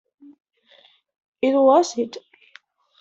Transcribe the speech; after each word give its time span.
It 1.43 1.53
was 1.53 1.95
it. 1.99 2.17